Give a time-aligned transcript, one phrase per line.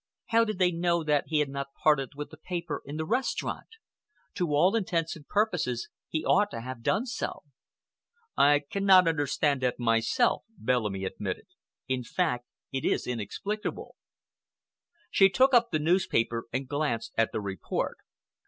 [0.29, 3.67] How did they know that he had not parted with the paper in the restaurant?
[4.33, 7.43] To all intents and purposes he ought to have done so."
[8.35, 11.45] "I cannot understand that myself," Bellamy admitted.
[11.87, 13.95] "In fact, it is inexplicable."
[15.11, 17.97] She took up the newspaper and glanced at the report.